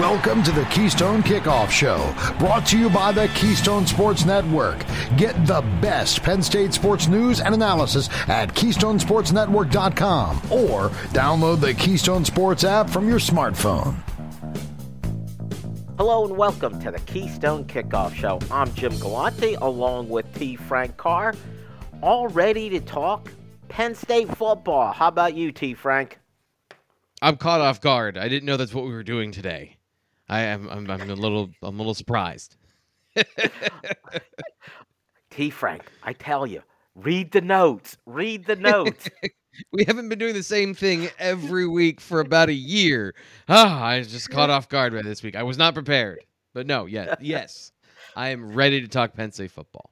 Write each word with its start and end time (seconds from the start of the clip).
Welcome 0.00 0.42
to 0.44 0.50
the 0.50 0.64
Keystone 0.70 1.22
Kickoff 1.22 1.68
Show, 1.70 2.14
brought 2.38 2.64
to 2.68 2.78
you 2.78 2.88
by 2.88 3.12
the 3.12 3.28
Keystone 3.34 3.86
Sports 3.86 4.24
Network. 4.24 4.78
Get 5.18 5.34
the 5.44 5.60
best 5.82 6.22
Penn 6.22 6.42
State 6.42 6.72
sports 6.72 7.06
news 7.06 7.42
and 7.42 7.54
analysis 7.54 8.08
at 8.26 8.54
KeystonesportsNetwork.com 8.54 10.36
or 10.50 10.88
download 11.12 11.60
the 11.60 11.74
Keystone 11.74 12.24
Sports 12.24 12.64
app 12.64 12.88
from 12.88 13.10
your 13.10 13.18
smartphone. 13.18 13.94
Hello 15.98 16.24
and 16.24 16.34
welcome 16.34 16.80
to 16.80 16.90
the 16.90 17.00
Keystone 17.00 17.66
Kickoff 17.66 18.14
Show. 18.14 18.40
I'm 18.50 18.72
Jim 18.72 18.98
Galante 19.00 19.52
along 19.56 20.08
with 20.08 20.34
T. 20.34 20.56
Frank 20.56 20.96
Carr, 20.96 21.34
all 22.00 22.28
ready 22.28 22.70
to 22.70 22.80
talk 22.80 23.30
Penn 23.68 23.94
State 23.94 24.34
football. 24.34 24.94
How 24.94 25.08
about 25.08 25.34
you, 25.34 25.52
T. 25.52 25.74
Frank? 25.74 26.18
I'm 27.20 27.36
caught 27.36 27.60
off 27.60 27.82
guard. 27.82 28.16
I 28.16 28.30
didn't 28.30 28.46
know 28.46 28.56
that's 28.56 28.72
what 28.72 28.86
we 28.86 28.92
were 28.92 29.02
doing 29.02 29.30
today. 29.30 29.76
I 30.30 30.42
am. 30.42 30.68
I'm, 30.70 30.88
I'm 30.88 31.10
a 31.10 31.14
little. 31.14 31.50
I'm 31.60 31.74
a 31.74 31.78
little 31.78 31.94
surprised. 31.94 32.56
T. 35.30 35.50
Frank, 35.50 35.82
I 36.04 36.12
tell 36.12 36.46
you, 36.46 36.62
read 36.94 37.32
the 37.32 37.40
notes. 37.40 37.96
Read 38.06 38.46
the 38.46 38.54
notes. 38.54 39.08
we 39.72 39.84
haven't 39.84 40.08
been 40.08 40.20
doing 40.20 40.34
the 40.34 40.44
same 40.44 40.72
thing 40.72 41.08
every 41.18 41.66
week 41.66 42.00
for 42.00 42.20
about 42.20 42.48
a 42.48 42.54
year. 42.54 43.14
Ah, 43.48 43.82
I 43.82 43.98
was 43.98 44.12
just 44.12 44.30
caught 44.30 44.50
off 44.50 44.68
guard 44.68 44.92
by 44.92 45.02
this 45.02 45.24
week. 45.24 45.34
I 45.34 45.42
was 45.42 45.58
not 45.58 45.74
prepared. 45.74 46.20
But 46.54 46.68
no, 46.68 46.86
yeah, 46.86 47.16
yes, 47.20 47.72
I 48.14 48.28
am 48.28 48.54
ready 48.54 48.80
to 48.80 48.88
talk 48.88 49.14
Penn 49.14 49.32
State 49.32 49.50
football. 49.50 49.90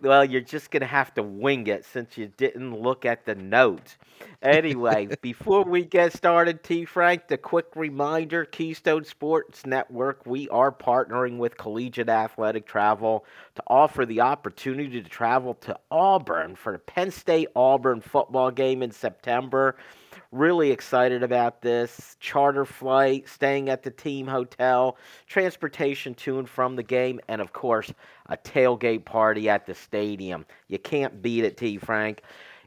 Well, 0.00 0.24
you're 0.24 0.40
just 0.40 0.70
going 0.70 0.82
to 0.82 0.86
have 0.86 1.12
to 1.14 1.24
wing 1.24 1.66
it 1.66 1.84
since 1.84 2.16
you 2.16 2.28
didn't 2.36 2.80
look 2.80 3.04
at 3.04 3.24
the 3.24 3.34
notes. 3.34 3.96
Anyway, 4.42 5.08
before 5.22 5.64
we 5.64 5.84
get 5.84 6.12
started, 6.12 6.62
T. 6.62 6.84
Frank, 6.84 7.26
the 7.26 7.36
quick 7.36 7.66
reminder 7.74 8.44
Keystone 8.44 9.04
Sports 9.04 9.66
Network, 9.66 10.24
we 10.24 10.48
are 10.50 10.70
partnering 10.70 11.38
with 11.38 11.56
Collegiate 11.56 12.08
Athletic 12.08 12.64
Travel 12.64 13.24
to 13.56 13.62
offer 13.66 14.06
the 14.06 14.20
opportunity 14.20 15.02
to 15.02 15.08
travel 15.08 15.54
to 15.54 15.76
Auburn 15.90 16.54
for 16.54 16.72
the 16.72 16.78
Penn 16.78 17.10
State 17.10 17.48
Auburn 17.56 18.00
football 18.00 18.52
game 18.52 18.84
in 18.84 18.92
September. 18.92 19.74
Really 20.30 20.70
excited 20.70 21.22
about 21.22 21.62
this. 21.62 22.18
Charter 22.20 22.66
flight, 22.66 23.26
staying 23.26 23.70
at 23.70 23.82
the 23.82 23.90
team 23.90 24.26
hotel, 24.26 24.98
transportation 25.26 26.12
to 26.16 26.38
and 26.38 26.46
from 26.46 26.76
the 26.76 26.82
game, 26.82 27.18
and 27.28 27.40
of 27.40 27.54
course, 27.54 27.90
a 28.26 28.36
tailgate 28.36 29.06
party 29.06 29.48
at 29.48 29.64
the 29.64 29.74
stadium. 29.74 30.44
You 30.68 30.78
can't 30.78 31.22
beat 31.22 31.44
it, 31.44 31.56
T. 31.56 31.78
Frank. 31.78 32.20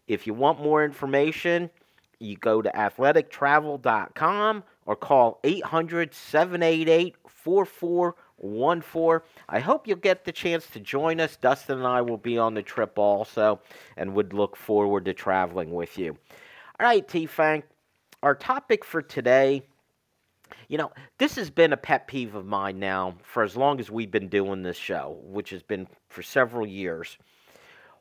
If 0.07 0.25
you 0.25 0.33
want 0.33 0.59
more 0.59 0.83
information, 0.83 1.69
you 2.17 2.35
go 2.35 2.63
to 2.63 2.71
athletictravel.com 2.71 4.63
or 4.87 4.95
call 4.95 5.39
800 5.43 6.15
788 6.15 7.15
4414. 7.27 9.27
I 9.49 9.59
hope 9.59 9.87
you'll 9.87 9.97
get 9.97 10.25
the 10.25 10.31
chance 10.31 10.65
to 10.67 10.79
join 10.79 11.19
us. 11.19 11.35
Dustin 11.35 11.77
and 11.77 11.87
I 11.87 12.01
will 12.01 12.17
be 12.17 12.39
on 12.39 12.55
the 12.55 12.63
trip 12.63 12.97
also 12.97 13.59
and 13.97 14.15
would 14.15 14.33
look 14.33 14.55
forward 14.55 15.05
to 15.05 15.13
traveling 15.13 15.71
with 15.71 15.99
you. 15.99 16.17
All 16.81 16.87
right, 16.87 17.07
T 17.07 17.27
Frank, 17.27 17.65
our 18.23 18.33
topic 18.33 18.83
for 18.83 19.03
today. 19.03 19.61
You 20.67 20.79
know, 20.79 20.91
this 21.19 21.35
has 21.35 21.51
been 21.51 21.73
a 21.73 21.77
pet 21.77 22.07
peeve 22.07 22.33
of 22.33 22.47
mine 22.47 22.79
now 22.79 23.17
for 23.21 23.43
as 23.43 23.55
long 23.55 23.79
as 23.79 23.91
we've 23.91 24.09
been 24.09 24.29
doing 24.29 24.63
this 24.63 24.77
show, 24.77 25.19
which 25.21 25.51
has 25.51 25.61
been 25.61 25.87
for 26.09 26.23
several 26.23 26.65
years. 26.65 27.19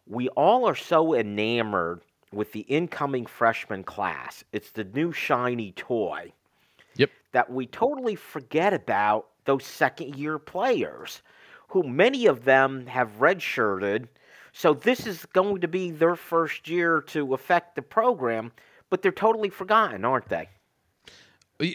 We 0.06 0.30
all 0.30 0.64
are 0.64 0.74
so 0.74 1.14
enamored 1.14 2.00
with 2.32 2.52
the 2.52 2.60
incoming 2.60 3.26
freshman 3.26 3.84
class. 3.84 4.44
It's 4.50 4.70
the 4.70 4.84
new 4.84 5.12
shiny 5.12 5.72
toy. 5.72 6.32
Yep. 6.96 7.10
That 7.32 7.52
we 7.52 7.66
totally 7.66 8.14
forget 8.14 8.72
about 8.72 9.26
those 9.44 9.66
second 9.66 10.16
year 10.16 10.38
players, 10.38 11.20
who 11.68 11.82
many 11.82 12.24
of 12.24 12.46
them 12.46 12.86
have 12.86 13.18
redshirted. 13.18 14.08
So 14.52 14.74
this 14.74 15.06
is 15.06 15.26
going 15.26 15.60
to 15.60 15.68
be 15.68 15.90
their 15.90 16.16
first 16.16 16.68
year 16.68 17.00
to 17.08 17.34
affect 17.34 17.76
the 17.76 17.82
program, 17.82 18.52
but 18.88 19.02
they're 19.02 19.12
totally 19.12 19.50
forgotten, 19.50 20.04
aren't 20.04 20.28
they? 20.28 20.48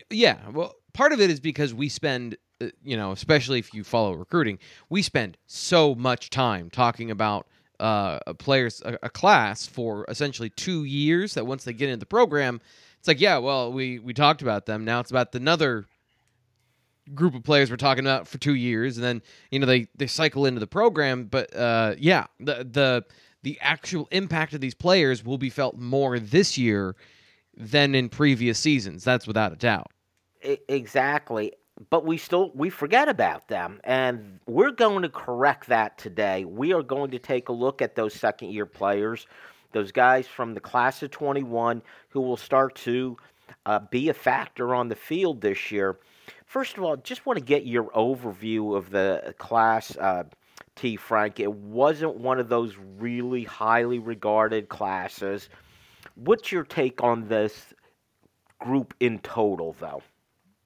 Yeah. 0.09 0.37
Well, 0.51 0.75
part 0.93 1.13
of 1.13 1.21
it 1.21 1.29
is 1.29 1.39
because 1.39 1.73
we 1.73 1.89
spend, 1.89 2.37
uh, 2.61 2.67
you 2.83 2.97
know, 2.97 3.11
especially 3.11 3.59
if 3.59 3.73
you 3.73 3.83
follow 3.83 4.13
recruiting, 4.13 4.59
we 4.89 5.01
spend 5.01 5.37
so 5.45 5.95
much 5.95 6.29
time 6.29 6.69
talking 6.69 7.11
about 7.11 7.47
uh, 7.79 8.19
players, 8.39 8.81
a, 8.85 8.97
a, 9.03 9.09
class 9.09 9.67
for 9.67 10.05
essentially 10.07 10.49
two 10.49 10.85
years. 10.85 11.33
That 11.33 11.45
once 11.45 11.65
they 11.65 11.73
get 11.73 11.89
into 11.89 11.99
the 11.99 12.05
program, 12.05 12.61
it's 12.99 13.07
like, 13.07 13.19
yeah, 13.19 13.37
well, 13.37 13.71
we 13.71 13.99
we 13.99 14.13
talked 14.13 14.41
about 14.41 14.65
them. 14.65 14.85
Now 14.85 15.01
it's 15.01 15.11
about 15.11 15.35
another 15.35 15.85
group 17.13 17.35
of 17.35 17.43
players 17.43 17.69
we're 17.69 17.77
talking 17.77 18.05
about 18.05 18.27
for 18.27 18.37
two 18.37 18.55
years, 18.55 18.97
and 18.97 19.03
then 19.03 19.21
you 19.51 19.59
know 19.59 19.65
they 19.65 19.87
they 19.95 20.07
cycle 20.07 20.45
into 20.45 20.59
the 20.59 20.67
program. 20.67 21.25
But 21.25 21.55
uh, 21.55 21.95
yeah, 21.97 22.25
the 22.39 22.67
the 22.69 23.05
the 23.43 23.57
actual 23.61 24.07
impact 24.11 24.53
of 24.53 24.61
these 24.61 24.73
players 24.73 25.23
will 25.23 25.37
be 25.37 25.49
felt 25.49 25.77
more 25.77 26.19
this 26.19 26.57
year 26.57 26.95
than 27.55 27.95
in 27.95 28.09
previous 28.09 28.59
seasons. 28.59 29.03
That's 29.03 29.27
without 29.27 29.53
a 29.53 29.55
doubt. 29.55 29.91
Exactly 30.41 31.53
but 31.89 32.05
we 32.05 32.17
still 32.17 32.51
we 32.55 32.69
forget 32.69 33.09
about 33.09 33.47
them 33.47 33.79
and 33.83 34.39
we're 34.47 34.71
going 34.71 35.01
to 35.01 35.09
correct 35.09 35.67
that 35.67 35.97
today 35.97 36.45
we 36.45 36.73
are 36.73 36.83
going 36.83 37.11
to 37.11 37.19
take 37.19 37.49
a 37.49 37.53
look 37.53 37.81
at 37.81 37.95
those 37.95 38.13
second 38.13 38.51
year 38.51 38.65
players 38.65 39.27
those 39.73 39.91
guys 39.91 40.25
from 40.25 40.53
the 40.53 40.59
class 40.59 41.03
of 41.03 41.11
21 41.11 41.81
who 42.09 42.21
will 42.21 42.37
start 42.37 42.75
to 42.75 43.17
uh, 43.65 43.79
be 43.91 44.09
a 44.09 44.13
factor 44.13 44.73
on 44.73 44.87
the 44.87 44.95
field 44.95 45.41
this 45.41 45.71
year 45.71 45.99
first 46.45 46.77
of 46.77 46.83
all 46.83 46.95
just 46.97 47.25
want 47.25 47.39
to 47.39 47.45
get 47.45 47.65
your 47.65 47.85
overview 47.91 48.75
of 48.75 48.89
the 48.89 49.33
class 49.37 49.95
uh, 49.97 50.23
t 50.75 50.95
frank. 50.95 51.39
It 51.39 51.51
wasn't 51.51 52.15
one 52.17 52.39
of 52.39 52.49
those 52.49 52.75
really 52.97 53.43
highly 53.43 53.99
regarded 53.99 54.69
classes. 54.69 55.49
What's 56.15 56.51
your 56.51 56.63
take 56.63 57.03
on 57.03 57.27
this 57.27 57.73
group 58.59 58.93
in 58.99 59.19
total 59.19 59.75
though? 59.79 60.01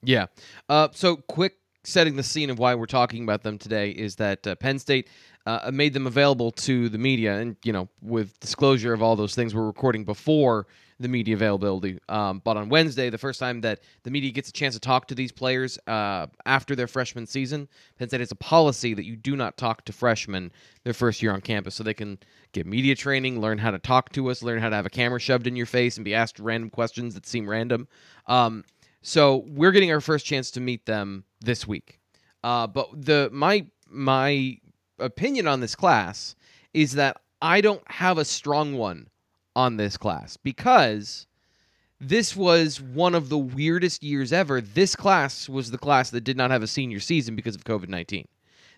Yeah. 0.04 0.28
Uh, 0.68 0.90
so, 0.92 1.18
quick 1.18 1.56
setting 1.84 2.16
the 2.16 2.24
scene 2.24 2.50
of 2.50 2.60
why 2.60 2.76
we're 2.76 2.86
talking 2.86 3.24
about 3.24 3.44
them 3.44 3.58
today 3.58 3.90
is 3.90 4.16
that 4.18 4.46
uh, 4.46 4.56
Penn 4.56 4.80
State 4.80 5.08
uh, 5.46 5.72
made 5.74 5.94
them 5.94 6.08
available 6.08 6.52
to 6.52 6.90
the 6.90 6.98
media, 6.98 7.38
and 7.38 7.56
you 7.64 7.74
know, 7.74 7.90
with 8.02 8.40
disclosure 8.40 8.94
of 8.94 9.02
all 9.02 9.16
those 9.16 9.36
things, 9.36 9.56
we're 9.56 9.66
recording 9.66 10.04
before 10.04 10.68
the 11.00 11.08
media 11.08 11.34
availability. 11.34 11.98
Um, 12.10 12.42
but 12.44 12.58
on 12.58 12.70
Wednesday, 12.70 13.10
the 13.10 13.18
first 13.18 13.40
time 13.40 13.62
that 13.62 13.80
the 14.04 14.12
media 14.12 14.32
gets 14.32 14.50
a 14.50 14.52
chance 14.52 14.74
to 14.76 14.80
talk 14.80 15.08
to 15.08 15.16
these 15.16 15.32
players 15.32 15.80
uh, 15.88 16.28
after 16.46 16.76
their 16.76 16.88
freshman 16.88 17.26
season, 17.26 17.70
Penn 17.98 18.10
State 18.10 18.20
has 18.20 18.32
a 18.32 18.36
policy 18.36 18.94
that 18.94 19.06
you 19.06 19.16
do 19.16 19.36
not 19.36 19.58
talk 19.58 19.86
to 19.86 19.94
freshmen 19.94 20.52
their 20.84 20.94
first 20.94 21.22
year 21.22 21.32
on 21.32 21.42
campus, 21.42 21.76
so 21.76 21.84
they 21.84 21.94
can 21.94 22.20
get 22.52 22.66
media 22.66 22.96
training, 22.96 23.40
learn 23.40 23.58
how 23.58 23.72
to 23.72 23.80
talk 23.80 24.12
to 24.12 24.30
us, 24.30 24.44
learn 24.44 24.60
how 24.60 24.70
to 24.70 24.76
have 24.76 24.86
a 24.86 24.90
camera 24.90 25.20
shoved 25.20 25.48
in 25.48 25.56
your 25.56 25.66
face, 25.66 25.98
and 25.98 26.04
be 26.04 26.14
asked 26.14 26.40
random 26.40 26.70
questions 26.70 27.14
that 27.14 27.26
seem 27.26 27.50
random. 27.50 27.88
Um, 28.28 28.66
so 29.02 29.46
we're 29.48 29.72
getting 29.72 29.92
our 29.92 30.02
first 30.02 30.26
chance 30.26 30.52
to 30.52 30.60
meet 30.60 30.86
them 30.86 31.24
this 31.40 31.66
week. 31.66 32.00
Uh, 32.44 32.68
but 32.68 32.90
the 32.94 33.30
my 33.32 33.66
my 33.88 34.58
opinion 35.00 35.48
on 35.48 35.62
this 35.62 35.76
class 35.76 36.36
is 36.74 36.94
that 36.94 37.22
I 37.42 37.62
don't 37.62 37.84
have 37.90 38.18
a 38.18 38.26
strong 38.26 38.76
one 38.76 39.08
on 39.60 39.76
this 39.76 39.98
class 39.98 40.38
because 40.38 41.28
this 42.00 42.34
was 42.34 42.80
one 42.80 43.14
of 43.14 43.28
the 43.28 43.38
weirdest 43.38 44.02
years 44.02 44.32
ever. 44.32 44.62
This 44.62 44.96
class 44.96 45.50
was 45.50 45.70
the 45.70 45.78
class 45.78 46.10
that 46.12 46.24
did 46.24 46.38
not 46.38 46.50
have 46.50 46.64
a 46.64 46.68
senior 46.68 47.02
season 47.02 47.36
because 47.36 47.56
of 47.56 47.66
COVID 47.66 47.90
19. 47.90 48.26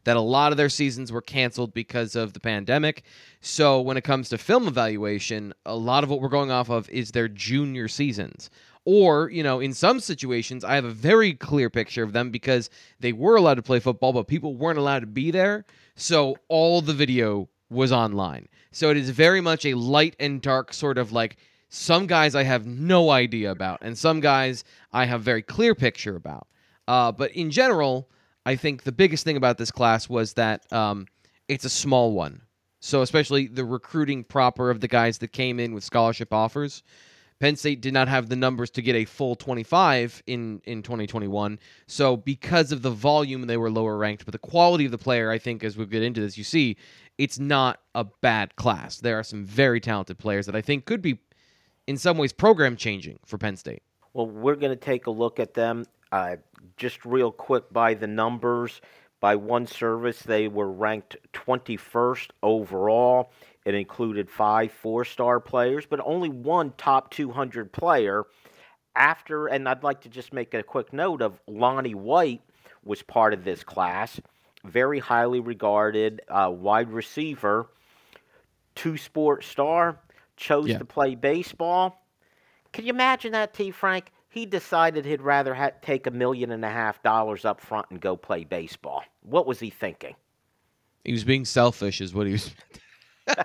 That 0.06 0.18
a 0.18 0.22
lot 0.22 0.52
of 0.52 0.58
their 0.58 0.70
seasons 0.70 1.12
were 1.12 1.22
canceled 1.22 1.76
because 1.76 2.16
of 2.16 2.34
the 2.34 2.40
pandemic. 2.40 3.04
So, 3.42 3.80
when 3.80 3.98
it 3.98 4.04
comes 4.04 4.30
to 4.30 4.40
film 4.40 4.68
evaluation, 4.68 5.54
a 5.68 5.76
lot 5.76 6.04
of 6.04 6.10
what 6.10 6.20
we're 6.20 6.30
going 6.30 6.50
off 6.50 6.72
of 6.72 6.90
is 6.90 7.12
their 7.12 7.28
junior 7.28 7.88
seasons. 7.88 8.50
Or, 8.84 9.30
you 9.30 9.44
know, 9.44 9.60
in 9.60 9.76
some 9.76 10.00
situations, 10.00 10.64
I 10.64 10.74
have 10.74 10.86
a 10.86 10.90
very 10.90 11.36
clear 11.36 11.70
picture 11.70 12.02
of 12.02 12.14
them 12.14 12.32
because 12.32 12.72
they 13.00 13.14
were 13.14 13.36
allowed 13.36 13.56
to 13.56 13.62
play 13.62 13.80
football, 13.80 14.14
but 14.14 14.28
people 14.28 14.56
weren't 14.56 14.80
allowed 14.80 15.02
to 15.02 15.06
be 15.06 15.30
there. 15.30 15.66
So 15.96 16.38
all 16.48 16.82
the 16.82 16.96
video 16.96 17.48
was 17.72 17.92
online. 17.92 18.48
So 18.72 18.90
it 18.90 18.98
is 18.98 19.10
very 19.10 19.42
much 19.42 19.66
a 19.66 19.74
light 19.74 20.16
and 20.20 20.42
dark 20.42 20.74
sort 20.74 20.98
of 20.98 21.12
like 21.12 21.38
some 21.70 22.06
guys 22.06 22.36
I 22.36 22.44
have 22.44 22.68
no 22.68 23.10
idea 23.10 23.50
about, 23.52 23.80
and 23.82 23.98
some 23.98 24.20
guys 24.20 24.64
I 24.92 25.06
have 25.06 25.22
very 25.22 25.42
clear 25.42 25.74
picture 25.74 26.16
about. 26.16 26.48
Uh, 26.88 27.12
but 27.12 27.32
in 27.32 27.50
general, 27.50 28.10
I 28.46 28.56
think 28.58 28.84
the 28.84 28.92
biggest 28.92 29.24
thing 29.24 29.38
about 29.38 29.58
this 29.58 29.72
class 29.72 30.10
was 30.10 30.34
that 30.34 30.72
um, 30.74 31.08
it's 31.48 31.64
a 31.64 31.70
small 31.70 32.12
one. 32.12 32.42
So 32.82 33.04
especially 33.04 33.48
the 33.48 33.64
recruiting 33.64 34.24
proper 34.24 34.70
of 34.70 34.82
the 34.82 34.88
guys 34.88 35.20
that 35.20 35.32
came 35.32 35.60
in 35.60 35.74
with 35.74 35.84
scholarship 35.84 36.34
offers. 36.34 36.84
Penn 37.42 37.56
State 37.56 37.82
did 37.82 37.92
not 37.92 38.08
have 38.08 38.30
the 38.30 38.36
numbers 38.36 38.70
to 38.70 38.84
get 38.84 38.96
a 38.96 39.04
full 39.04 39.36
25 39.36 40.22
in 40.28 40.62
in 40.64 40.84
2021. 40.84 41.58
So 41.88 42.16
because 42.16 42.72
of 42.72 42.84
the 42.84 42.92
volume, 42.92 43.48
they 43.48 43.58
were 43.58 43.72
lower 43.72 43.98
ranked. 43.98 44.26
But 44.26 44.34
the 44.34 44.38
quality 44.38 44.86
of 44.86 44.92
the 44.92 45.00
player, 45.00 45.32
I 45.32 45.40
think, 45.40 45.64
as 45.64 45.76
we 45.76 45.88
get 45.88 46.04
into 46.04 46.22
this, 46.22 46.38
you 46.38 46.44
see, 46.44 46.78
it's 47.18 47.40
not 47.40 47.80
a 47.96 48.04
bad 48.04 48.56
class. 48.58 49.00
There 49.00 49.18
are 49.18 49.24
some 49.24 49.44
very 49.44 49.82
talented 49.82 50.20
players 50.20 50.46
that 50.46 50.56
I 50.56 50.62
think 50.62 50.86
could 50.86 51.02
be, 51.02 51.18
in 51.88 51.98
some 51.98 52.16
ways, 52.20 52.32
program 52.32 52.76
changing 52.76 53.18
for 53.26 53.40
Penn 53.40 53.58
State. 53.58 53.82
Well, 54.14 54.28
we're 54.28 54.56
going 54.56 54.78
to 54.78 54.86
take 54.86 55.08
a 55.08 55.12
look 55.12 55.40
at 55.40 55.56
them. 55.56 55.86
Uh, 56.12 56.36
just 56.78 57.04
real 57.06 57.32
quick 57.32 57.74
by 57.74 57.96
the 57.96 58.06
numbers, 58.06 58.82
by 59.20 59.36
one 59.36 59.66
service, 59.66 60.22
they 60.22 60.48
were 60.48 60.72
ranked 60.72 61.18
21st 61.34 62.30
overall. 62.44 63.32
It 63.66 63.76
included 63.76 64.30
five 64.30 64.72
four 64.72 65.06
star 65.06 65.40
players, 65.40 65.86
but 65.86 66.00
only 66.04 66.30
one 66.30 66.74
top 66.78 67.12
200 67.12 67.72
player. 67.72 68.26
After, 68.96 69.48
and 69.48 69.70
I'd 69.70 69.84
like 69.84 70.02
to 70.02 70.10
just 70.10 70.34
make 70.34 70.54
a 70.54 70.64
quick 70.64 70.92
note 70.92 71.22
of 71.22 71.40
Lonnie 71.48 71.96
White 71.96 72.42
was 72.84 73.02
part 73.02 73.34
of 73.34 73.46
this 73.46 73.64
class. 73.64 74.20
Very 74.66 75.00
highly 75.00 75.40
regarded 75.40 76.22
uh, 76.28 76.52
wide 76.54 76.90
receiver, 76.92 77.68
two 78.76 78.98
sport 78.98 79.44
star, 79.46 79.98
chose 80.36 80.68
Yeah. 80.68 80.80
to 80.80 80.86
play 80.86 81.16
baseball. 81.16 82.04
Can 82.74 82.86
you 82.86 82.90
imagine 82.92 83.32
that, 83.32 83.54
T. 83.54 83.72
Frank? 83.72 84.12
He 84.28 84.46
decided 84.46 85.06
he'd 85.06 85.22
rather 85.22 85.54
ha- 85.54 85.72
take 85.82 86.08
a 86.08 86.12
million 86.12 86.52
and 86.52 86.64
a 86.66 86.70
half 86.70 87.02
dollars 87.04 87.46
up 87.46 87.62
front 87.62 87.86
and 87.92 88.00
go 88.02 88.16
play 88.18 88.44
baseball. 88.44 89.04
What 89.24 89.46
was 89.46 89.60
he 89.60 89.70
thinking? 89.70 90.16
He 91.06 91.12
was 91.14 91.24
being 91.24 91.46
selfish, 91.46 92.02
is 92.02 92.14
what 92.14 92.28
he 92.28 92.34
was. 92.34 92.54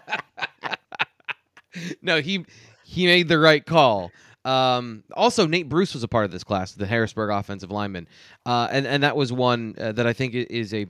no, 2.03 2.21
he 2.21 2.45
he 2.85 3.07
made 3.07 3.29
the 3.29 3.39
right 3.39 3.65
call. 3.65 4.11
Um, 4.45 5.03
also, 5.15 5.47
Nate 5.47 5.69
Bruce 5.69 5.93
was 5.93 6.05
a 6.05 6.09
part 6.09 6.25
of 6.25 6.31
this 6.31 6.45
class, 6.45 6.73
the 6.73 6.87
Harrisburg 6.87 7.31
offensive 7.31 7.71
lineman, 7.71 8.07
uh, 8.45 8.69
and 8.71 8.87
and 8.87 9.03
that 9.03 9.17
was 9.17 9.33
one 9.33 9.75
uh, 9.79 9.93
that 9.93 10.07
I 10.07 10.13
think 10.13 10.35
is 10.35 10.73
a 10.73 10.87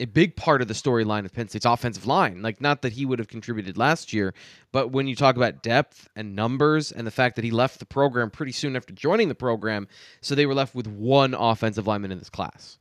a 0.00 0.06
big 0.06 0.34
part 0.34 0.62
of 0.62 0.68
the 0.68 0.74
storyline 0.74 1.26
of 1.26 1.32
Penn 1.32 1.48
State's 1.48 1.66
offensive 1.66 2.06
line. 2.06 2.40
Like, 2.40 2.60
not 2.60 2.80
that 2.82 2.94
he 2.94 3.04
would 3.04 3.18
have 3.18 3.28
contributed 3.28 3.76
last 3.76 4.14
year, 4.14 4.32
but 4.72 4.90
when 4.90 5.06
you 5.06 5.14
talk 5.14 5.36
about 5.36 5.62
depth 5.62 6.08
and 6.16 6.34
numbers 6.34 6.90
and 6.90 7.06
the 7.06 7.10
fact 7.10 7.36
that 7.36 7.44
he 7.44 7.50
left 7.50 7.78
the 7.78 7.84
program 7.84 8.30
pretty 8.30 8.52
soon 8.52 8.76
after 8.76 8.94
joining 8.94 9.28
the 9.28 9.34
program, 9.34 9.86
so 10.22 10.34
they 10.34 10.46
were 10.46 10.54
left 10.54 10.74
with 10.74 10.86
one 10.86 11.34
offensive 11.34 11.86
lineman 11.86 12.10
in 12.10 12.18
this 12.18 12.30
class. 12.30 12.78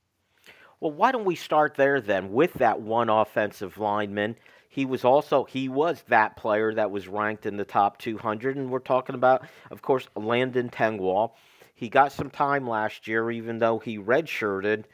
Well, 0.79 0.91
why 0.91 1.11
don't 1.11 1.25
we 1.25 1.35
start 1.35 1.75
there 1.75 1.99
then 1.99 2.31
with 2.31 2.53
that 2.55 2.81
one 2.81 3.09
offensive 3.09 3.77
lineman? 3.77 4.37
He 4.69 4.85
was 4.85 5.03
also 5.03 5.43
he 5.43 5.67
was 5.67 6.03
that 6.07 6.37
player 6.37 6.73
that 6.73 6.91
was 6.91 7.07
ranked 7.07 7.45
in 7.45 7.57
the 7.57 7.65
top 7.65 7.97
200, 7.99 8.55
and 8.55 8.69
we're 8.69 8.79
talking 8.79 9.15
about, 9.15 9.45
of 9.71 9.81
course, 9.81 10.07
Landon 10.15 10.69
Tengwall. 10.69 11.31
He 11.75 11.89
got 11.89 12.11
some 12.11 12.29
time 12.29 12.67
last 12.67 13.07
year, 13.07 13.31
even 13.31 13.59
though 13.59 13.79
he 13.79 13.97
redshirted, 13.97 14.85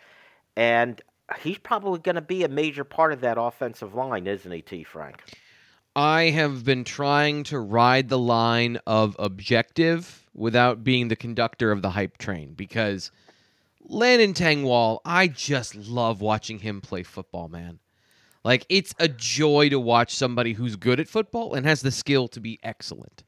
and 0.56 1.02
he's 1.40 1.58
probably 1.58 2.00
going 2.00 2.16
to 2.16 2.22
be 2.22 2.44
a 2.44 2.50
major 2.50 2.84
part 2.84 3.12
of 3.12 3.22
that 3.22 3.38
offensive 3.40 3.94
line, 3.94 4.28
isn't 4.28 4.52
he, 4.52 4.62
T. 4.62 4.84
Frank? 4.84 5.22
I 5.96 6.24
have 6.32 6.64
been 6.64 6.84
trying 6.84 7.44
to 7.46 7.60
ride 7.60 8.10
the 8.10 8.20
line 8.20 8.80
of 8.86 9.16
objective 9.18 10.26
without 10.34 10.84
being 10.84 11.08
the 11.08 11.16
conductor 11.16 11.72
of 11.72 11.82
the 11.82 11.90
hype 11.90 12.18
train 12.18 12.54
because 12.54 13.12
Landon 13.88 14.34
Tengwall, 14.34 15.00
I 15.06 15.28
just 15.28 15.76
love 15.76 16.22
watching 16.22 16.60
him 16.60 16.82
play 16.82 17.04
football, 17.04 17.48
man. 17.48 17.80
Like 18.44 18.66
it's 18.70 18.94
a 19.00 19.08
joy 19.08 19.70
to 19.70 19.80
watch 19.80 20.14
somebody 20.14 20.54
who's 20.54 20.76
good 20.76 21.00
at 21.00 21.08
football 21.08 21.56
and 21.56 21.66
has 21.66 21.82
the 21.82 21.92
skill 21.92 22.28
to 22.30 22.40
be 22.40 22.60
excellent. 22.64 23.24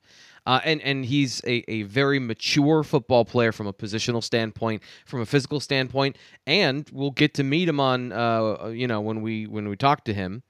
Uh, 0.46 0.62
and 0.64 0.82
and 0.82 1.06
he's 1.06 1.42
a, 1.46 1.70
a 1.70 1.84
very 1.84 2.20
mature 2.20 2.84
football 2.84 3.26
player 3.26 3.52
from 3.52 3.68
a 3.68 3.74
positional 3.74 4.24
standpoint, 4.24 4.82
from 5.06 5.22
a 5.22 5.26
physical 5.26 5.60
standpoint, 5.60 6.18
and 6.46 6.90
we'll 6.94 7.12
get 7.12 7.34
to 7.34 7.44
meet 7.44 7.68
him 7.68 7.80
on 7.80 8.14
uh, 8.14 8.68
you 8.68 8.88
know 8.88 9.02
when 9.02 9.22
we 9.22 9.48
when 9.48 9.68
we 9.68 9.76
talk 9.76 10.06
to 10.06 10.14
him 10.14 10.44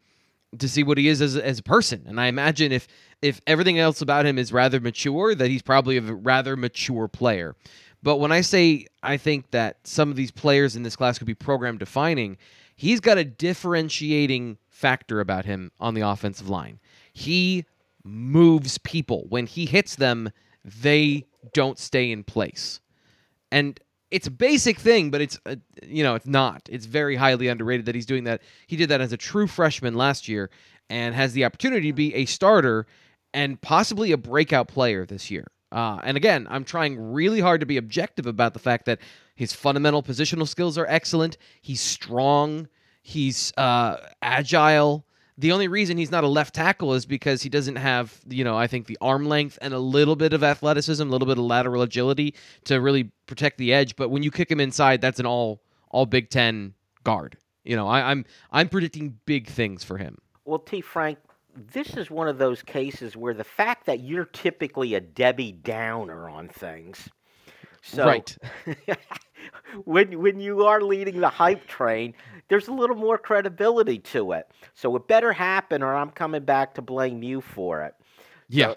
to 0.57 0.69
see 0.69 0.83
what 0.83 0.97
he 0.97 1.07
is 1.07 1.21
as, 1.21 1.35
as 1.35 1.59
a 1.59 1.63
person. 1.63 2.03
And 2.05 2.19
I 2.19 2.27
imagine 2.27 2.71
if 2.71 2.87
if 3.21 3.41
everything 3.47 3.79
else 3.79 4.01
about 4.01 4.25
him 4.25 4.37
is 4.37 4.53
rather 4.53 4.79
mature, 4.79 5.33
that 5.33 5.47
he's 5.49 5.63
probably 5.63 5.97
a 5.97 6.01
rather 6.01 6.55
mature 6.55 7.07
player. 7.07 7.55
But 8.03 8.17
when 8.17 8.31
I 8.31 8.41
say 8.41 8.85
I 9.03 9.17
think 9.17 9.51
that 9.51 9.77
some 9.83 10.09
of 10.09 10.15
these 10.15 10.31
players 10.31 10.75
in 10.75 10.83
this 10.83 10.95
class 10.95 11.17
could 11.17 11.27
be 11.27 11.35
program 11.35 11.77
defining, 11.77 12.37
he's 12.75 12.99
got 12.99 13.17
a 13.17 13.23
differentiating 13.23 14.57
factor 14.69 15.19
about 15.19 15.45
him 15.45 15.71
on 15.79 15.93
the 15.93 16.01
offensive 16.01 16.49
line. 16.49 16.79
He 17.13 17.65
moves 18.03 18.77
people. 18.77 19.25
When 19.29 19.47
he 19.47 19.65
hits 19.65 19.95
them, 19.95 20.31
they 20.63 21.25
don't 21.53 21.79
stay 21.79 22.11
in 22.11 22.23
place 22.23 22.79
and 23.51 23.79
it's 24.11 24.27
a 24.27 24.31
basic 24.31 24.79
thing, 24.79 25.09
but 25.11 25.21
it's 25.21 25.39
uh, 25.45 25.55
you 25.85 26.03
know 26.03 26.15
it's 26.15 26.27
not. 26.27 26.61
It's 26.69 26.85
very 26.85 27.15
highly 27.15 27.47
underrated 27.47 27.85
that 27.87 27.95
he's 27.95 28.05
doing 28.05 28.23
that. 28.25 28.41
He 28.67 28.75
did 28.75 28.89
that 28.89 29.01
as 29.01 29.11
a 29.11 29.17
true 29.17 29.47
freshman 29.47 29.95
last 29.95 30.27
year, 30.27 30.49
and 30.89 31.13
has 31.13 31.33
the 31.33 31.45
opportunity 31.45 31.89
to 31.89 31.93
be 31.93 32.13
a 32.15 32.25
starter 32.25 32.85
and 33.33 33.59
possibly 33.61 34.11
a 34.11 34.17
breakout 34.17 34.67
player 34.67 35.05
this 35.05 35.29
year. 35.29 35.47
Uh, 35.71 35.99
and 36.03 36.15
again, 36.15 36.47
I'm 36.49 36.63
trying 36.63 37.11
really 37.11 37.39
hard 37.39 37.59
to 37.59 37.65
be 37.65 37.77
objective 37.77 38.25
about 38.25 38.53
the 38.53 38.59
fact 38.59 38.85
that 38.85 38.99
his 39.35 39.53
fundamental 39.53 40.01
positional 40.01 40.47
skills 40.47 40.77
are 40.77 40.85
excellent. 40.87 41.37
He's 41.61 41.81
strong. 41.81 42.67
He's 43.01 43.53
uh, 43.57 43.97
agile. 44.21 45.05
The 45.37 45.51
only 45.51 45.67
reason 45.67 45.97
he's 45.97 46.09
not 46.09 46.23
a 46.23 46.27
left 46.27 46.55
tackle 46.55 46.93
is 46.93 47.05
because 47.05 47.43
he 47.43 47.49
doesn't 47.49 47.75
have, 47.75 48.19
you 48.27 48.43
know, 48.43 48.57
I 48.57 48.65
think 48.65 48.87
the 48.87 48.97
arm 49.01 49.27
length 49.27 49.59
and 49.61 49.73
a 49.73 49.79
little 49.79 50.15
bit 50.15 50.33
of 50.33 50.43
athleticism, 50.43 51.03
a 51.03 51.11
little 51.11 51.27
bit 51.27 51.37
of 51.37 51.43
lateral 51.43 51.83
agility 51.83 52.33
to 52.63 52.81
really 52.81 53.11
protect 53.27 53.59
the 53.59 53.71
edge. 53.71 53.95
But 53.95 54.09
when 54.09 54.23
you 54.23 54.31
kick 54.31 54.49
him 54.49 54.59
inside, 54.59 54.99
that's 54.99 55.19
an 55.19 55.27
all 55.27 55.61
all 55.89 56.05
Big 56.05 56.29
Ten 56.29 56.73
guard. 57.03 57.37
You 57.63 57.75
know, 57.75 57.87
I, 57.87 58.09
I'm 58.09 58.25
I'm 58.51 58.67
predicting 58.67 59.19
big 59.25 59.47
things 59.47 59.83
for 59.83 59.97
him. 59.97 60.17
Well, 60.45 60.59
T. 60.59 60.81
Frank, 60.81 61.19
this 61.71 61.97
is 61.97 62.09
one 62.11 62.27
of 62.27 62.37
those 62.37 62.61
cases 62.61 63.15
where 63.17 63.33
the 63.33 63.43
fact 63.43 63.85
that 63.85 64.01
you're 64.01 64.25
typically 64.25 64.93
a 64.93 65.01
Debbie 65.01 65.51
Downer 65.51 66.29
on 66.29 66.47
things. 66.47 67.09
So, 67.81 68.05
right. 68.05 68.37
when 69.85 70.19
when 70.19 70.39
you 70.39 70.65
are 70.65 70.81
leading 70.81 71.19
the 71.19 71.29
hype 71.29 71.67
train, 71.67 72.13
there's 72.47 72.67
a 72.67 72.73
little 72.73 72.95
more 72.95 73.17
credibility 73.17 73.99
to 73.99 74.33
it. 74.33 74.49
So 74.73 74.95
it 74.95 75.07
better 75.07 75.33
happen, 75.33 75.83
or 75.83 75.95
I'm 75.95 76.11
coming 76.11 76.43
back 76.43 76.75
to 76.75 76.81
blame 76.81 77.23
you 77.23 77.41
for 77.41 77.83
it. 77.83 77.95
Yeah. 78.49 78.73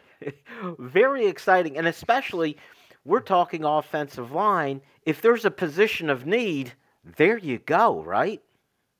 Very 0.78 1.26
exciting, 1.26 1.76
and 1.76 1.86
especially 1.86 2.56
we're 3.04 3.20
talking 3.20 3.64
offensive 3.64 4.32
line. 4.32 4.80
If 5.04 5.20
there's 5.20 5.44
a 5.44 5.50
position 5.50 6.08
of 6.08 6.26
need, 6.26 6.72
there 7.16 7.36
you 7.36 7.58
go, 7.58 8.02
right? 8.02 8.40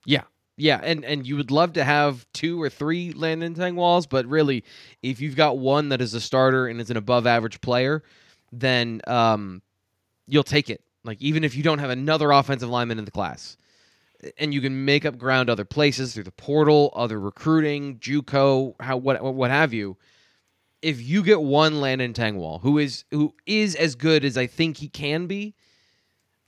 Yeah. 0.05 0.25
Yeah, 0.56 0.81
and 0.83 1.05
and 1.05 1.27
you 1.27 1.37
would 1.37 1.51
love 1.51 1.73
to 1.73 1.85
have 1.85 2.27
two 2.33 2.62
or 2.62 2.71
three 2.71 3.12
Landon 3.12 3.55
Tengwalls, 3.55 4.09
but 4.09 4.25
really, 4.27 4.62
if 5.03 5.21
you've 5.21 5.35
got 5.35 5.59
one 5.59 5.89
that 5.89 6.01
is 6.01 6.15
a 6.15 6.21
starter 6.21 6.69
and 6.69 6.81
is 6.81 6.91
an 6.91 6.97
above 6.97 7.27
average 7.27 7.61
player, 7.61 8.05
then 8.53 9.01
um, 9.09 9.62
you'll 10.28 10.45
take 10.45 10.71
it. 10.71 10.81
Like 11.02 11.21
even 11.21 11.43
if 11.43 11.57
you 11.57 11.64
don't 11.64 11.81
have 11.81 11.90
another 11.90 12.31
offensive 12.31 12.69
lineman 12.69 12.99
in 13.00 13.05
the 13.05 13.11
class, 13.11 13.57
and 14.38 14.55
you 14.55 14.61
can 14.61 14.85
make 14.85 15.05
up 15.05 15.19
ground 15.19 15.50
other 15.50 15.64
places 15.64 16.14
through 16.14 16.25
the 16.25 16.31
portal, 16.31 16.93
other 16.95 17.19
recruiting, 17.19 17.99
JUCO, 17.99 18.75
how 18.81 18.97
what 18.97 19.23
what 19.23 19.50
have 19.50 19.73
you. 19.73 19.97
If 20.83 21.02
you 21.02 21.25
get 21.25 21.40
one 21.40 21.81
Landon 21.81 22.12
Tengwall 22.12 22.61
who 22.61 22.78
is 22.78 23.05
who 23.11 23.35
is 23.45 23.75
as 23.75 23.97
good 23.97 24.25
as 24.25 24.38
I 24.38 24.47
think 24.47 24.76
he 24.76 24.88
can 24.88 25.26
be, 25.26 25.57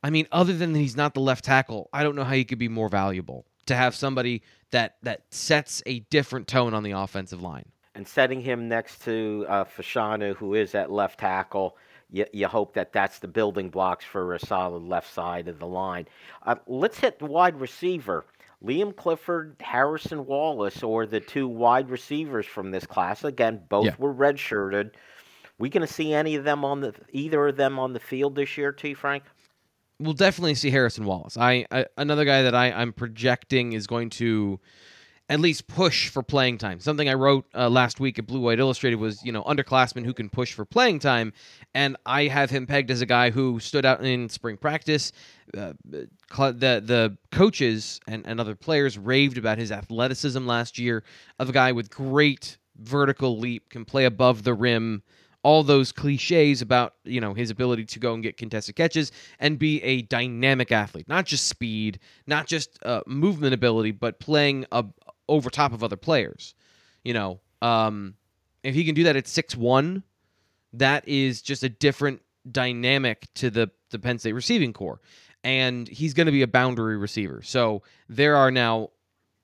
I 0.04 0.10
mean, 0.10 0.28
other 0.30 0.56
than 0.56 0.74
that 0.74 0.78
he's 0.78 0.96
not 0.96 1.14
the 1.14 1.20
left 1.20 1.44
tackle, 1.44 1.88
I 1.92 2.04
don't 2.04 2.14
know 2.14 2.24
how 2.24 2.34
he 2.34 2.44
could 2.44 2.58
be 2.58 2.68
more 2.68 2.88
valuable 2.88 3.46
to 3.66 3.76
have 3.76 3.94
somebody 3.94 4.42
that 4.70 4.96
that 5.02 5.22
sets 5.30 5.82
a 5.86 6.00
different 6.10 6.48
tone 6.48 6.74
on 6.74 6.82
the 6.82 6.92
offensive 6.92 7.40
line. 7.42 7.66
and 7.94 8.06
setting 8.06 8.40
him 8.40 8.68
next 8.68 9.02
to 9.04 9.46
uh, 9.48 9.64
Fashanu, 9.64 10.34
who 10.36 10.54
is 10.54 10.74
at 10.74 10.90
left 10.90 11.20
tackle, 11.20 11.76
you, 12.10 12.26
you 12.32 12.46
hope 12.46 12.74
that 12.74 12.92
that's 12.92 13.18
the 13.20 13.28
building 13.28 13.68
blocks 13.70 14.04
for 14.04 14.34
a 14.34 14.38
solid 14.38 14.82
left 14.82 15.12
side 15.12 15.48
of 15.48 15.58
the 15.58 15.66
line. 15.66 16.06
Uh, 16.44 16.56
let's 16.66 16.98
hit 16.98 17.18
the 17.18 17.26
wide 17.26 17.58
receiver. 17.60 18.24
Liam 18.64 18.94
Clifford, 18.96 19.54
Harrison 19.60 20.26
Wallace, 20.26 20.82
or 20.82 21.06
the 21.06 21.20
two 21.20 21.46
wide 21.46 21.88
receivers 21.90 22.46
from 22.46 22.70
this 22.70 22.86
class. 22.86 23.22
Again, 23.24 23.62
both 23.68 23.84
Yeah. 23.86 23.94
were 23.98 24.14
redshirted. 24.14 24.92
We 25.58 25.68
going 25.70 25.86
to 25.86 25.92
see 25.92 26.12
any 26.12 26.34
of 26.36 26.44
them 26.44 26.64
on 26.64 26.80
the 26.80 26.94
either 27.12 27.48
of 27.48 27.56
them 27.56 27.78
on 27.78 27.92
the 27.92 28.00
field 28.00 28.34
this 28.34 28.56
year, 28.58 28.72
T. 28.72 28.92
Frank? 28.94 29.24
We'll 29.98 30.12
definitely 30.12 30.54
see 30.54 30.70
Harrison 30.70 31.04
Wallace. 31.04 31.36
I, 31.38 31.66
I 31.70 31.86
another 31.96 32.24
guy 32.24 32.42
that 32.42 32.54
I, 32.54 32.70
I'm 32.70 32.92
projecting 32.92 33.72
is 33.72 33.86
going 33.86 34.10
to 34.10 34.60
at 35.28 35.40
least 35.40 35.66
push 35.66 36.08
for 36.08 36.22
playing 36.22 36.58
time. 36.58 36.78
Something 36.78 37.08
I 37.08 37.14
wrote 37.14 37.46
uh, 37.54 37.68
last 37.68 37.98
week 37.98 38.18
at 38.18 38.26
Blue 38.26 38.40
White 38.40 38.60
Illustrated 38.60 38.96
was, 38.96 39.24
you 39.24 39.32
know, 39.32 39.42
underclassmen 39.42 40.04
who 40.04 40.14
can 40.14 40.28
push 40.28 40.52
for 40.52 40.64
playing 40.64 41.00
time, 41.00 41.32
and 41.74 41.96
I 42.06 42.28
have 42.28 42.50
him 42.50 42.66
pegged 42.66 42.90
as 42.90 43.00
a 43.00 43.06
guy 43.06 43.30
who 43.30 43.58
stood 43.58 43.84
out 43.84 44.04
in 44.04 44.28
spring 44.28 44.56
practice. 44.56 45.12
Uh, 45.56 45.72
the 45.82 46.08
the 46.30 47.16
coaches 47.32 48.00
and, 48.06 48.26
and 48.26 48.40
other 48.40 48.54
players 48.54 48.98
raved 48.98 49.38
about 49.38 49.58
his 49.58 49.72
athleticism 49.72 50.46
last 50.46 50.78
year 50.78 51.02
of 51.38 51.48
a 51.48 51.52
guy 51.52 51.72
with 51.72 51.90
great 51.90 52.58
vertical 52.78 53.38
leap, 53.38 53.68
can 53.70 53.84
play 53.84 54.04
above 54.04 54.42
the 54.42 54.54
rim, 54.54 55.02
all 55.42 55.62
those 55.62 55.92
cliches 55.92 56.62
about 56.62 56.94
you 57.04 57.20
know 57.20 57.34
his 57.34 57.50
ability 57.50 57.84
to 57.84 57.98
go 57.98 58.14
and 58.14 58.22
get 58.22 58.36
contested 58.36 58.76
catches 58.76 59.12
and 59.38 59.58
be 59.58 59.82
a 59.82 60.02
dynamic 60.02 60.72
athlete, 60.72 61.08
not 61.08 61.26
just 61.26 61.46
speed, 61.46 61.98
not 62.26 62.46
just 62.46 62.78
uh, 62.84 63.02
movement 63.06 63.54
ability, 63.54 63.92
but 63.92 64.18
playing 64.20 64.66
uh, 64.72 64.82
over 65.28 65.50
top 65.50 65.72
of 65.72 65.82
other 65.84 65.96
players. 65.96 66.54
You 67.04 67.14
know, 67.14 67.40
um, 67.62 68.14
if 68.62 68.74
he 68.74 68.84
can 68.84 68.94
do 68.94 69.04
that 69.04 69.16
at 69.16 69.28
six 69.28 69.56
one, 69.56 70.02
that 70.72 71.06
is 71.08 71.42
just 71.42 71.62
a 71.62 71.68
different 71.68 72.22
dynamic 72.50 73.26
to 73.34 73.50
the 73.50 73.70
the 73.90 73.98
Penn 73.98 74.18
State 74.18 74.32
receiving 74.32 74.72
corps. 74.72 75.00
and 75.44 75.86
he's 75.86 76.12
going 76.12 76.26
to 76.26 76.32
be 76.32 76.42
a 76.42 76.48
boundary 76.48 76.96
receiver. 76.96 77.40
So 77.42 77.82
there 78.08 78.34
are 78.36 78.50
now 78.50 78.90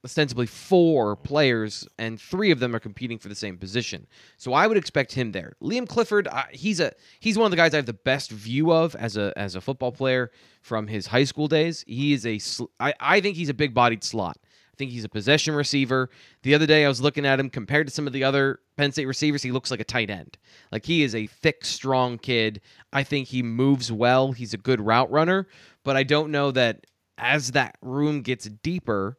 ostensibly 0.04 0.46
four 0.46 1.16
players, 1.16 1.86
and 1.98 2.20
three 2.20 2.50
of 2.50 2.58
them 2.58 2.74
are 2.74 2.80
competing 2.80 3.18
for 3.18 3.28
the 3.28 3.34
same 3.34 3.56
position. 3.56 4.06
So 4.36 4.52
I 4.52 4.66
would 4.66 4.76
expect 4.76 5.12
him 5.12 5.32
there. 5.32 5.54
Liam 5.62 5.88
Clifford, 5.88 6.26
uh, 6.28 6.44
he's 6.50 6.80
a 6.80 6.92
he's 7.20 7.38
one 7.38 7.46
of 7.46 7.50
the 7.50 7.56
guys 7.56 7.72
I 7.72 7.76
have 7.76 7.86
the 7.86 7.92
best 7.92 8.30
view 8.30 8.72
of 8.72 8.94
as 8.96 9.16
a 9.16 9.32
as 9.36 9.54
a 9.54 9.60
football 9.60 9.92
player 9.92 10.30
from 10.60 10.86
his 10.86 11.06
high 11.06 11.24
school 11.24 11.48
days. 11.48 11.84
He 11.86 12.12
is 12.12 12.26
a 12.26 12.40
I, 12.80 12.94
I 13.00 13.20
think 13.20 13.36
he's 13.36 13.48
a 13.48 13.54
big 13.54 13.74
bodied 13.74 14.02
slot. 14.04 14.38
I 14.42 14.76
think 14.76 14.90
he's 14.90 15.04
a 15.04 15.08
possession 15.08 15.54
receiver. 15.54 16.08
The 16.42 16.54
other 16.54 16.66
day 16.66 16.84
I 16.84 16.88
was 16.88 17.00
looking 17.00 17.26
at 17.26 17.38
him 17.38 17.50
compared 17.50 17.86
to 17.86 17.92
some 17.92 18.06
of 18.06 18.14
the 18.14 18.24
other 18.24 18.60
Penn 18.78 18.90
State 18.90 19.04
receivers, 19.06 19.42
he 19.42 19.52
looks 19.52 19.70
like 19.70 19.80
a 19.80 19.84
tight 19.84 20.08
end. 20.08 20.38
Like 20.72 20.86
he 20.86 21.02
is 21.02 21.14
a 21.14 21.26
thick, 21.26 21.64
strong 21.64 22.16
kid. 22.16 22.62
I 22.92 23.02
think 23.02 23.28
he 23.28 23.42
moves 23.42 23.92
well. 23.92 24.32
He's 24.32 24.54
a 24.54 24.58
good 24.58 24.80
route 24.80 25.10
runner, 25.10 25.46
but 25.84 25.94
I 25.94 26.04
don't 26.04 26.30
know 26.30 26.50
that 26.52 26.86
as 27.18 27.52
that 27.52 27.76
room 27.82 28.22
gets 28.22 28.46
deeper, 28.46 29.18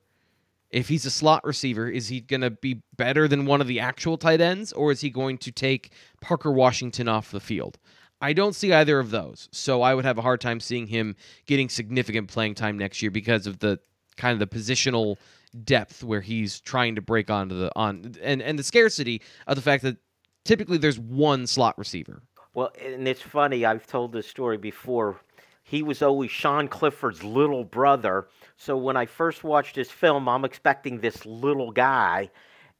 if 0.73 0.89
he's 0.89 1.05
a 1.05 1.11
slot 1.11 1.45
receiver, 1.45 1.87
is 1.87 2.07
he 2.07 2.19
going 2.19 2.41
to 2.41 2.49
be 2.49 2.81
better 2.97 3.27
than 3.27 3.45
one 3.45 3.61
of 3.61 3.67
the 3.67 3.79
actual 3.79 4.17
tight 4.17 4.41
ends, 4.41 4.73
or 4.73 4.91
is 4.91 5.01
he 5.01 5.09
going 5.11 5.37
to 5.37 5.51
take 5.51 5.91
Parker 6.19 6.51
Washington 6.51 7.07
off 7.07 7.31
the 7.31 7.39
field? 7.39 7.77
I 8.19 8.33
don't 8.33 8.55
see 8.55 8.73
either 8.73 8.99
of 8.99 9.11
those. 9.11 9.49
So 9.51 9.83
I 9.83 9.93
would 9.93 10.03
have 10.03 10.17
a 10.17 10.21
hard 10.21 10.41
time 10.41 10.59
seeing 10.59 10.87
him 10.87 11.15
getting 11.45 11.69
significant 11.69 12.27
playing 12.27 12.55
time 12.55 12.77
next 12.77 13.01
year 13.01 13.11
because 13.11 13.45
of 13.45 13.59
the 13.59 13.79
kind 14.17 14.33
of 14.33 14.39
the 14.39 14.57
positional 14.57 15.17
depth 15.63 16.03
where 16.03 16.21
he's 16.21 16.59
trying 16.59 16.95
to 16.95 17.01
break 17.01 17.29
onto 17.29 17.55
the 17.55 17.71
on 17.75 18.15
and 18.23 18.41
and 18.41 18.57
the 18.57 18.63
scarcity 18.63 19.21
of 19.45 19.55
the 19.55 19.61
fact 19.61 19.83
that 19.83 19.97
typically 20.45 20.77
there's 20.77 20.97
one 20.97 21.45
slot 21.45 21.77
receiver. 21.77 22.23
Well, 22.55 22.71
and 22.83 23.07
it's 23.07 23.21
funny. 23.21 23.65
I've 23.65 23.85
told 23.85 24.11
this 24.11 24.27
story 24.27 24.57
before. 24.57 25.19
He 25.63 25.81
was 25.81 26.01
always 26.01 26.29
Sean 26.29 26.67
Clifford's 26.67 27.23
little 27.23 27.63
brother. 27.63 28.27
So 28.57 28.77
when 28.77 28.97
I 28.97 29.05
first 29.05 29.43
watched 29.43 29.75
his 29.75 29.89
film, 29.89 30.27
I'm 30.27 30.45
expecting 30.45 30.99
this 30.99 31.25
little 31.25 31.71
guy. 31.71 32.29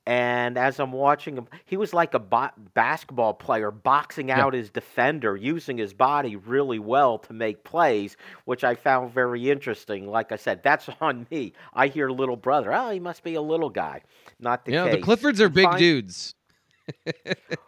And 0.06 0.58
as 0.58 0.82
I'm 0.82 0.92
watching 0.92 1.38
him, 1.38 1.48
he 1.64 1.78
was 1.78 1.94
like 1.94 2.14
a 2.14 2.20
bo- 2.20 2.50
basketball 2.74 3.34
player 3.34 3.72
boxing 3.72 4.32
out 4.32 4.54
his 4.54 4.70
defender, 4.70 5.38
using 5.38 5.78
his 5.78 5.94
body 5.94 6.36
really 6.36 6.78
well 6.80 7.18
to 7.20 7.32
make 7.32 7.64
plays, 7.64 8.18
which 8.44 8.66
I 8.66 8.76
found 8.76 9.14
very 9.14 9.50
interesting. 9.50 10.08
Like 10.08 10.34
I 10.34 10.36
said, 10.36 10.62
that's 10.62 10.90
on 11.02 11.26
me. 11.32 11.54
I 11.74 11.88
hear 11.88 12.10
little 12.10 12.36
brother. 12.36 12.74
Oh, 12.74 12.90
he 12.90 13.00
must 13.00 13.24
be 13.24 13.36
a 13.36 13.42
little 13.42 13.70
guy. 13.70 14.02
Not 14.40 14.66
the 14.66 14.74
yeah, 14.74 14.90
case. 14.90 14.96
the 14.96 15.02
Cliffords 15.02 15.40
are 15.40 15.48
big 15.48 15.78
dudes. 15.78 16.36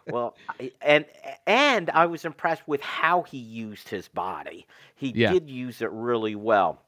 Well, 0.06 0.36
and 0.82 1.04
and 1.46 1.90
I 1.90 2.06
was 2.06 2.24
impressed 2.24 2.66
with 2.66 2.80
how 2.80 3.22
he 3.22 3.38
used 3.38 3.88
his 3.88 4.08
body. 4.08 4.66
He 4.94 5.12
yeah. 5.14 5.32
did 5.32 5.48
use 5.48 5.80
it 5.82 5.90
really 5.90 6.34
well. 6.34 6.82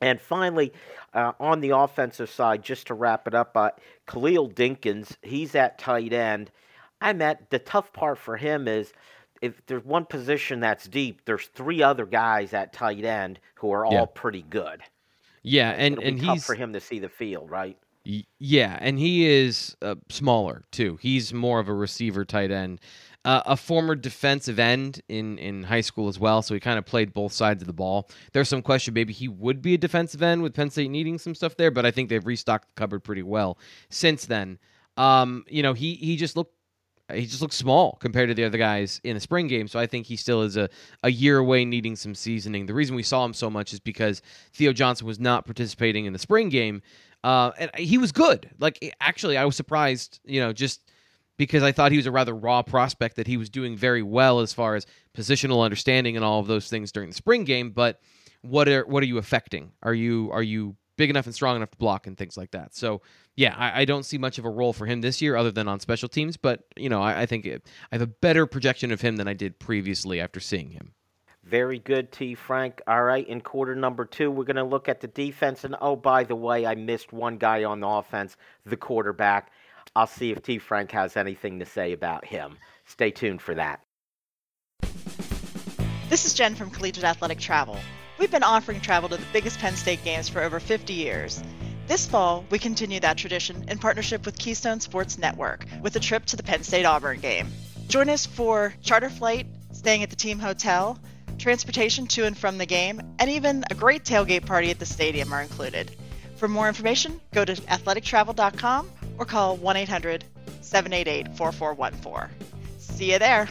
And 0.00 0.20
finally, 0.20 0.72
uh, 1.12 1.32
on 1.40 1.60
the 1.60 1.70
offensive 1.70 2.30
side, 2.30 2.62
just 2.62 2.86
to 2.86 2.94
wrap 2.94 3.26
it 3.26 3.34
up, 3.34 3.56
uh, 3.56 3.70
Khalil 4.06 4.50
Dinkins, 4.50 5.16
he's 5.22 5.54
at 5.54 5.78
tight 5.78 6.12
end. 6.12 6.50
I 7.00 7.12
met 7.12 7.50
the 7.50 7.58
tough 7.58 7.92
part 7.92 8.18
for 8.18 8.36
him 8.36 8.68
is 8.68 8.92
if 9.42 9.64
there's 9.66 9.84
one 9.84 10.04
position 10.04 10.60
that's 10.60 10.86
deep, 10.86 11.24
there's 11.24 11.46
three 11.46 11.82
other 11.82 12.06
guys 12.06 12.52
at 12.52 12.72
tight 12.72 13.04
end 13.04 13.38
who 13.54 13.72
are 13.72 13.86
yeah. 13.90 14.00
all 14.00 14.06
pretty 14.06 14.42
good. 14.42 14.82
Yeah, 15.42 15.70
and 15.70 15.94
It'll 15.94 16.04
and 16.04 16.20
tough 16.20 16.34
he's 16.34 16.44
for 16.44 16.54
him 16.54 16.72
to 16.72 16.80
see 16.80 16.98
the 16.98 17.08
field, 17.08 17.50
right? 17.50 17.76
Yeah, 18.38 18.78
and 18.80 18.98
he 18.98 19.26
is 19.28 19.76
uh, 19.82 19.96
smaller 20.08 20.64
too. 20.70 20.98
He's 21.02 21.34
more 21.34 21.60
of 21.60 21.68
a 21.68 21.74
receiver 21.74 22.24
tight 22.24 22.50
end. 22.50 22.80
Uh, 23.24 23.42
a 23.44 23.56
former 23.56 23.94
defensive 23.94 24.58
end 24.58 25.02
in, 25.08 25.36
in 25.36 25.62
high 25.64 25.82
school 25.82 26.08
as 26.08 26.18
well, 26.18 26.40
so 26.40 26.54
he 26.54 26.60
kind 26.60 26.78
of 26.78 26.86
played 26.86 27.12
both 27.12 27.32
sides 27.32 27.62
of 27.62 27.66
the 27.66 27.72
ball. 27.74 28.08
There's 28.32 28.48
some 28.48 28.62
question 28.62 28.94
maybe 28.94 29.12
he 29.12 29.28
would 29.28 29.60
be 29.60 29.74
a 29.74 29.78
defensive 29.78 30.22
end 30.22 30.40
with 30.40 30.54
Penn 30.54 30.70
State 30.70 30.90
needing 30.90 31.18
some 31.18 31.34
stuff 31.34 31.56
there, 31.56 31.70
but 31.70 31.84
I 31.84 31.90
think 31.90 32.08
they've 32.08 32.24
restocked 32.24 32.68
the 32.68 32.80
cupboard 32.80 33.00
pretty 33.00 33.24
well 33.24 33.58
since 33.90 34.24
then. 34.24 34.58
Um, 34.96 35.44
you 35.46 35.62
know, 35.62 35.74
he 35.74 35.94
he 35.96 36.16
just 36.16 36.34
looked 36.34 36.54
he 37.12 37.26
just 37.26 37.42
looks 37.42 37.56
small 37.56 37.96
compared 38.00 38.28
to 38.28 38.34
the 38.34 38.44
other 38.44 38.58
guys 38.58 39.00
in 39.04 39.14
the 39.14 39.20
spring 39.20 39.46
game. 39.48 39.66
So 39.66 39.78
I 39.78 39.86
think 39.86 40.06
he 40.06 40.16
still 40.16 40.42
is 40.42 40.56
a, 40.56 40.68
a 41.02 41.10
year 41.10 41.38
away 41.38 41.64
needing 41.64 41.96
some 41.96 42.14
seasoning. 42.14 42.66
The 42.66 42.74
reason 42.74 42.96
we 42.96 43.02
saw 43.02 43.24
him 43.24 43.32
so 43.32 43.48
much 43.48 43.72
is 43.72 43.80
because 43.80 44.20
Theo 44.52 44.72
Johnson 44.72 45.06
was 45.06 45.18
not 45.18 45.46
participating 45.46 46.04
in 46.04 46.12
the 46.12 46.18
spring 46.18 46.50
game 46.50 46.82
uh, 47.24 47.52
and 47.58 47.70
he 47.76 47.98
was 47.98 48.12
good. 48.12 48.50
Like 48.58 48.94
actually, 49.00 49.36
I 49.36 49.44
was 49.44 49.56
surprised. 49.56 50.20
You 50.24 50.40
know, 50.40 50.52
just 50.52 50.82
because 51.36 51.62
I 51.62 51.72
thought 51.72 51.92
he 51.92 51.98
was 51.98 52.06
a 52.06 52.10
rather 52.10 52.34
raw 52.34 52.62
prospect 52.62 53.16
that 53.16 53.26
he 53.26 53.36
was 53.36 53.48
doing 53.48 53.76
very 53.76 54.02
well 54.02 54.40
as 54.40 54.52
far 54.52 54.74
as 54.74 54.86
positional 55.16 55.64
understanding 55.64 56.16
and 56.16 56.24
all 56.24 56.40
of 56.40 56.46
those 56.46 56.68
things 56.68 56.92
during 56.92 57.08
the 57.10 57.14
spring 57.14 57.44
game. 57.44 57.70
But 57.70 58.00
what 58.42 58.68
are 58.68 58.84
what 58.86 59.02
are 59.02 59.06
you 59.06 59.18
affecting? 59.18 59.72
Are 59.82 59.94
you 59.94 60.30
are 60.32 60.42
you 60.42 60.76
big 60.96 61.10
enough 61.10 61.26
and 61.26 61.34
strong 61.34 61.56
enough 61.56 61.70
to 61.70 61.78
block 61.78 62.06
and 62.06 62.16
things 62.16 62.36
like 62.36 62.50
that? 62.50 62.74
So 62.74 63.02
yeah, 63.36 63.54
I, 63.56 63.82
I 63.82 63.84
don't 63.84 64.04
see 64.04 64.18
much 64.18 64.38
of 64.38 64.44
a 64.44 64.50
role 64.50 64.72
for 64.72 64.84
him 64.86 65.00
this 65.00 65.22
year 65.22 65.36
other 65.36 65.52
than 65.52 65.68
on 65.68 65.80
special 65.80 66.08
teams. 66.08 66.36
But 66.36 66.64
you 66.76 66.88
know, 66.88 67.00
I, 67.00 67.22
I 67.22 67.26
think 67.26 67.46
it, 67.46 67.66
I 67.90 67.94
have 67.94 68.02
a 68.02 68.06
better 68.06 68.46
projection 68.46 68.90
of 68.90 69.00
him 69.00 69.16
than 69.16 69.28
I 69.28 69.34
did 69.34 69.58
previously 69.58 70.20
after 70.20 70.40
seeing 70.40 70.70
him. 70.70 70.92
Very 71.48 71.78
good, 71.78 72.12
T. 72.12 72.34
Frank. 72.34 72.82
All 72.86 73.02
right, 73.02 73.26
in 73.26 73.40
quarter 73.40 73.74
number 73.74 74.04
two, 74.04 74.30
we're 74.30 74.44
going 74.44 74.56
to 74.56 74.64
look 74.64 74.86
at 74.86 75.00
the 75.00 75.06
defense. 75.06 75.64
And 75.64 75.76
oh, 75.80 75.96
by 75.96 76.24
the 76.24 76.36
way, 76.36 76.66
I 76.66 76.74
missed 76.74 77.10
one 77.10 77.38
guy 77.38 77.64
on 77.64 77.80
the 77.80 77.88
offense, 77.88 78.36
the 78.66 78.76
quarterback. 78.76 79.50
I'll 79.96 80.06
see 80.06 80.30
if 80.30 80.42
T. 80.42 80.58
Frank 80.58 80.90
has 80.90 81.16
anything 81.16 81.60
to 81.60 81.64
say 81.64 81.92
about 81.92 82.26
him. 82.26 82.58
Stay 82.84 83.10
tuned 83.10 83.40
for 83.40 83.54
that. 83.54 83.80
This 86.10 86.26
is 86.26 86.34
Jen 86.34 86.54
from 86.54 86.70
Collegiate 86.70 87.04
Athletic 87.04 87.38
Travel. 87.38 87.78
We've 88.18 88.30
been 88.30 88.42
offering 88.42 88.82
travel 88.82 89.08
to 89.08 89.16
the 89.16 89.26
biggest 89.32 89.58
Penn 89.58 89.74
State 89.74 90.04
games 90.04 90.28
for 90.28 90.42
over 90.42 90.60
50 90.60 90.92
years. 90.92 91.42
This 91.86 92.06
fall, 92.06 92.44
we 92.50 92.58
continue 92.58 93.00
that 93.00 93.16
tradition 93.16 93.64
in 93.68 93.78
partnership 93.78 94.26
with 94.26 94.38
Keystone 94.38 94.80
Sports 94.80 95.16
Network 95.16 95.64
with 95.80 95.96
a 95.96 96.00
trip 96.00 96.26
to 96.26 96.36
the 96.36 96.42
Penn 96.42 96.62
State 96.62 96.84
Auburn 96.84 97.20
game. 97.20 97.48
Join 97.86 98.10
us 98.10 98.26
for 98.26 98.74
charter 98.82 99.08
flight, 99.08 99.46
staying 99.72 100.02
at 100.02 100.10
the 100.10 100.16
team 100.16 100.38
hotel, 100.38 100.98
transportation 101.38 102.06
to 102.08 102.24
and 102.24 102.36
from 102.36 102.58
the 102.58 102.66
game, 102.66 103.00
and 103.18 103.30
even 103.30 103.64
a 103.70 103.74
great 103.74 104.04
tailgate 104.04 104.44
party 104.44 104.70
at 104.70 104.78
the 104.78 104.86
stadium 104.86 105.32
are 105.32 105.40
included. 105.40 105.90
For 106.36 106.48
more 106.48 106.68
information, 106.68 107.20
go 107.32 107.44
to 107.44 107.54
athletictravel.com 107.54 108.90
or 109.18 109.24
call 109.24 109.56
1 109.56 109.76
800 109.76 110.24
788 110.60 111.36
4414. 111.36 112.36
See 112.78 113.12
you 113.12 113.18
there. 113.18 113.48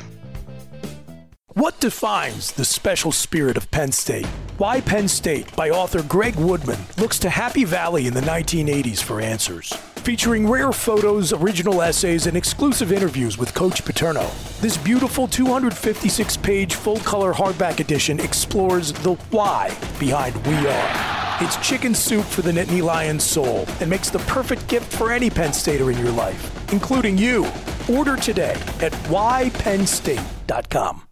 What 1.53 1.79
defines 1.79 2.51
the 2.51 2.65
special 2.65 3.11
spirit 3.11 3.57
of 3.57 3.71
Penn 3.71 3.91
State? 3.91 4.27
Why 4.57 4.79
Penn 4.79 5.07
State 5.07 5.55
by 5.55 5.71
author 5.71 6.03
Greg 6.03 6.35
Woodman 6.35 6.79
looks 6.97 7.17
to 7.19 7.29
Happy 7.29 7.63
Valley 7.63 8.05
in 8.05 8.13
the 8.13 8.21
1980s 8.21 9.01
for 9.01 9.19
answers 9.19 9.73
featuring 10.07 10.47
rare 10.47 10.71
photos, 10.71 11.33
original 11.33 11.81
essays, 11.81 12.27
and 12.27 12.37
exclusive 12.37 12.93
interviews 12.93 13.37
with 13.37 13.53
Coach 13.53 13.83
Paterno. 13.83 14.25
This 14.61 14.77
beautiful 14.77 15.27
256 15.27 16.37
page 16.37 16.75
full 16.75 16.95
color 16.99 17.33
hardback 17.33 17.81
edition 17.81 18.21
explores 18.21 18.93
the 18.93 19.15
why 19.31 19.67
behind 19.99 20.33
We 20.47 20.53
Are. 20.65 21.43
It's 21.43 21.57
chicken 21.57 21.93
soup 21.93 22.23
for 22.23 22.41
the 22.41 22.53
Nittany 22.53 22.81
Lions 22.81 23.25
soul 23.25 23.65
and 23.81 23.89
makes 23.89 24.09
the 24.09 24.19
perfect 24.19 24.69
gift 24.69 24.85
for 24.95 25.11
any 25.11 25.29
Penn 25.29 25.51
Stater 25.51 25.91
in 25.91 25.97
your 25.97 26.11
life, 26.11 26.71
including 26.71 27.17
you. 27.17 27.45
Order 27.89 28.15
today 28.15 28.55
at 28.79 28.93
whypennstate.com. 29.11 31.06